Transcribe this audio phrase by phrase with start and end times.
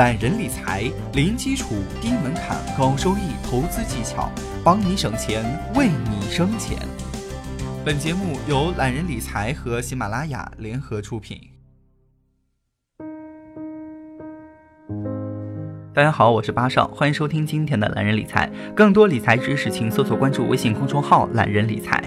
[0.00, 4.32] 懒人理财，零基础、低门槛、高收益投资技巧，
[4.64, 6.78] 帮你省钱，为你生钱。
[7.84, 11.38] 本节目由懒人理财和喜马拉雅联合出品。
[15.92, 18.50] 大家好，我是八少，欢迎收听今天的懒人理财。
[18.74, 22.02] 更多理财知识，请搜索关注微信公众号“懒人理财”。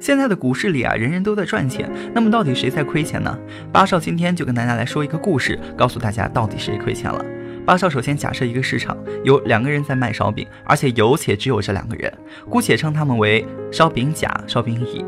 [0.00, 3.38] 现在的股市里啊，人人都在赚钱，那么到底谁在亏钱呢？
[3.70, 7.22] 八少今天就跟大家来说一个故事，告诉大家到底谁亏钱了。
[7.66, 12.10] 八少首先假设一个市场有两个人在卖烧饼，而且有且只有这两个人，
[12.48, 15.04] 姑且称他们为烧饼甲、烧饼乙。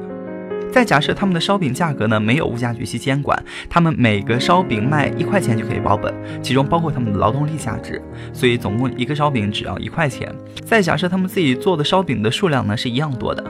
[0.71, 8.01] 再假设他们的烧饼价格呢没有物价局去监管，他们每个烧饼卖一块钱就可以保本，其中包括他们的劳动力价值，
[8.35, 10.31] 所以总共一个烧饼只要一块钱。
[10.65, 13.43] 再假设他们自己做的烧饼的数量呢是一样多的。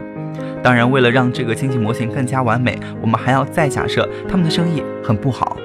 [0.63, 5.57] 当然，为了让这个经济模型更加完美，我们还要再假设他们的生意很不好，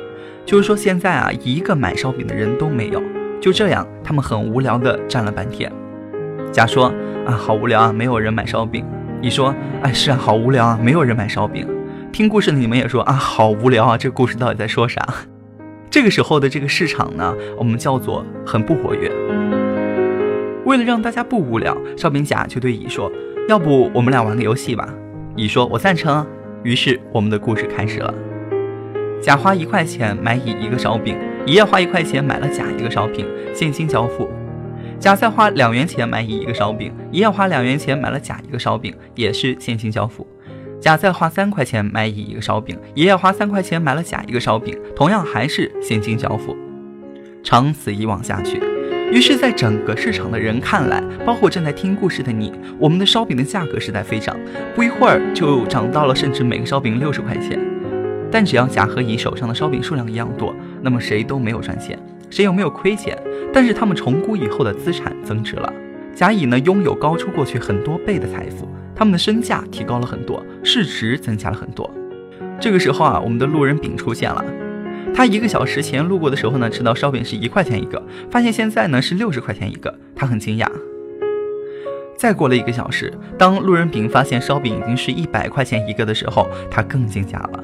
[0.44, 3.02] 就是说现在啊，一个买烧饼的人都没有。
[3.40, 5.72] 就这样，他们很无聊的站了半天。
[6.52, 6.92] 甲说
[7.28, 8.84] 啊，好无聊啊，没有人买烧饼。
[9.22, 11.68] 乙说，哎，是啊，好无聊啊，没有人买烧饼。
[12.12, 15.08] 听故事的你们也说啊，好无聊啊，这个故事到底在说啥？
[15.92, 19.12] 这个时候的这个市场呢，我们叫做很不活跃。
[20.66, 23.12] 为了让大家不无聊，烧饼甲就对乙说。
[23.48, 24.94] 要不我们俩玩个游戏吧？
[25.38, 26.26] 乙说：“我赞成。”
[26.64, 28.14] 于是我们的故事开始了。
[29.22, 34.30] 甲花一块钱买乙一个烧饼，乙也花一块钱买了甲一个烧饼，现金交付。
[35.00, 40.28] 甲再花两元钱买乙一个烧饼，乙也花两元钱买了甲一个烧饼，也是现金交付。
[40.82, 46.54] 甲再花三块钱买乙一个烧饼，乙也花三块钱买了甲一个烧饼，同样还是现金交付。
[47.44, 48.62] 长此以往下去。
[49.10, 54.36] 于是，在整个市场的人看来，包括正在听故事的你，我们的烧饼的价格是在飞涨，
[54.76, 57.58] 不一会儿就涨到了甚至每个烧饼六十块钱。
[58.30, 61.98] 但只要甲和乙手上的烧饼数量一样多，那么谁都没有赚钱，
[62.30, 63.18] 谁又没有亏钱？
[63.54, 65.72] 但是他们重估以后的资产增值了。
[66.14, 71.90] 甲乙呢，拥有高出过去很多倍的财富，他们的身价提高了很多，市值增加了很多。
[72.60, 74.44] 这个时候啊，我们的路人丙出现了。
[75.14, 80.68] 他一个小时前路过的时候呢，知道烧饼是一块钱一个，发现现在呢是六十块钱一个，他很惊讶。
[82.16, 87.64] 再过了一个小时，当路人丙发现烧饼已经是一百块钱一个的时候，他更惊讶了。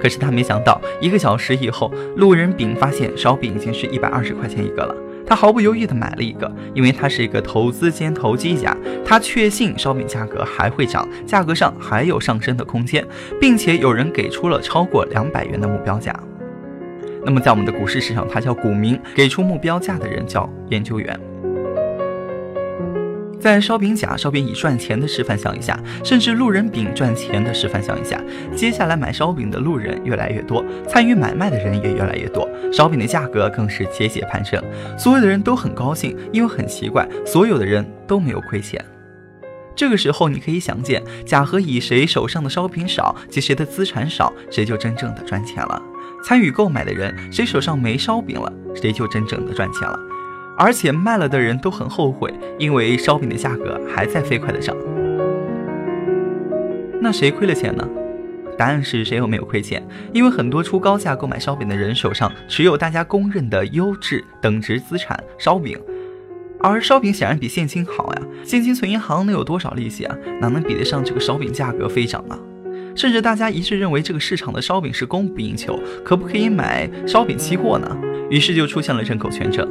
[0.00, 4.94] 可是他没想到，一个小时以后，路人丙发现烧饼已经是一百二十块钱一个了。
[5.26, 13.06] 他毫不犹豫地买了一个，因为他是一个投资兼投机家，他确信烧饼价格还会涨，价格上还有上升的空间，
[13.40, 16.18] 并且有人给出了超过两百元的目标价。
[17.24, 21.18] 那么，在我们的股市市场，它叫股民；给出目标价的人叫研究员。
[23.38, 28.22] 在烧饼甲、烧饼乙赚钱的示范项一下，甚至路人丙赚钱的示范项一下，
[28.54, 34.62] 接下来买烧饼的路人越来越多，参与买卖的人也越来越多，烧饼的价格更是节节攀升。
[34.98, 38.84] 所有的人都很高兴，因为很奇怪，所有的人都没有亏钱。
[39.74, 45.82] 这个时候，你可以想见，甲和乙谁手上的烧饼少，及谁的资产少，谁就真正的赚钱了。
[46.22, 49.98] 参与购买的人，谁手上没烧饼了，谁就真正的赚钱了。
[50.56, 54.76] 而且卖了的人都很后悔，因为烧饼的价格还在飞快的涨。
[57.00, 57.88] 那谁亏了钱呢？
[58.58, 59.82] 答案是谁又没有亏钱？
[60.12, 65.80] 因为很多出高价购买烧饼的人手上持有大家公认的优质等值资产烧饼，
[66.60, 68.22] 而烧饼显然比现金好呀。
[68.44, 70.14] 现金存银行能有多少利息啊？
[70.42, 72.38] 哪能比得上这个烧饼价格飞涨啊？
[73.00, 77.96] 甚至大家一致认为这个市场的烧饼是供不应求，可不可以买烧饼期货呢？
[78.28, 79.66] 于是就出现了人口权证。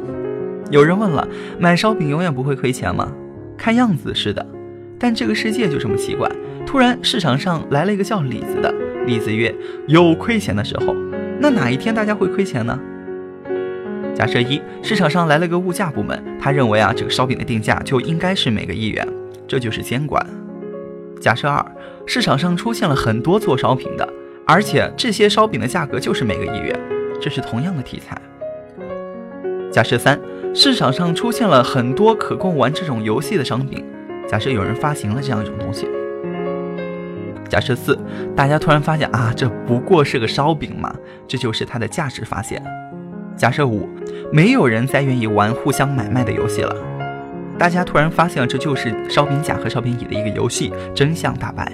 [0.72, 3.12] 有人问了，买烧饼永远不会亏钱吗？
[3.56, 4.44] 看样子是的，
[4.98, 6.28] 但这个世界就这么奇怪，
[6.66, 8.74] 突然市场上来了一个叫李子的，
[9.06, 9.54] 李子曰
[9.86, 10.92] 有亏钱的时候，
[11.38, 12.76] 那哪一天大家会亏钱呢？
[14.12, 19.06] 假设一，市场上来了个物价部门，他认为啊这个烧饼的定价就应该是每个一元，
[19.46, 20.26] 这就是监管。
[21.20, 21.64] 假设二。
[22.12, 24.12] 市场上出现了很多做烧饼的，
[24.44, 26.76] 而且这些烧饼的价格就是每个一元，
[27.20, 28.20] 这是同样的题材。
[29.70, 30.20] 假设三，
[30.52, 33.86] 市场上出现了很多可供玩这种游戏的商品，
[34.28, 35.86] 假设有人发行了这样一种东西。
[37.48, 37.96] 假设四，
[38.34, 40.92] 大家突然发现啊，这不过是个烧饼嘛，
[41.28, 42.60] 这就是它的价值发现。
[43.36, 43.88] 假设五，
[44.32, 46.74] 没有人再愿意玩互相买卖的游戏了，
[47.56, 51.70] 大家突然发现这就是烧饼甲和烧饼乙的一个游戏，真相大白。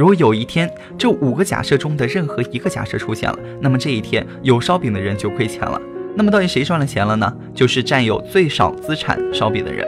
[0.00, 0.66] 如果有一天
[0.96, 5.78] 这五个假设中的任何一个假设出现了，那么这一天有烧饼的人就亏钱了。
[6.14, 7.30] 那么到底谁赚了钱了呢？
[7.54, 9.86] 就是占有最少资产烧饼的人。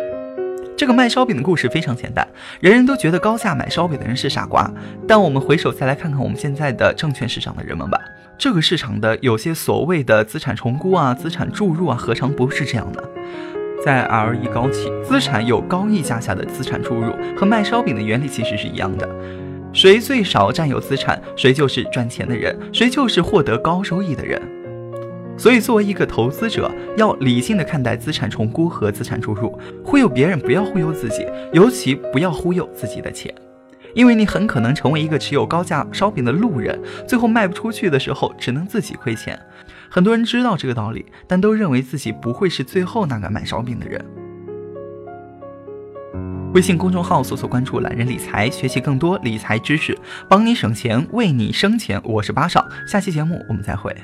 [0.77, 2.29] 这个卖烧饼的故事非常简单，
[2.61, 4.71] 人人都觉得高价买烧饼的人是傻瓜。
[5.09, 7.99] 但我们回首再来看看我们现在的证券市场的人们吧，
[8.37, 13.03] 这个市场的有些所谓的资产重估啊、资产注入啊，何尝不是这样呢？
[13.83, 19.09] 在 RE 高企，资产有高溢价下的资产注入，和卖烧饼的原理其实是一样的。
[19.73, 24.41] 谁最少占有资产，谁就是赚钱的人，谁就是获得高收益的人。
[25.39, 29.59] 所以，作为一个投资者，要理性的看待资产重估和资产注入。
[29.83, 33.35] 忽悠别人不要忽悠自己，尤其不要忽悠自己的钱，
[33.95, 36.79] 因为你很可能成为一个持有高价烧饼的路人，
[37.09, 39.39] 最后卖不出去的时候，只能自己亏钱。
[39.89, 44.05] 很多人知道这个道理，但都认为自己不会是最后那个买烧饼的人。
[46.53, 51.99] 微信公众号搜索关注“懒人理财”，学习更多理财知识，帮你省钱，为你生钱。
[52.05, 53.97] 我是八少，下期节目我们再会。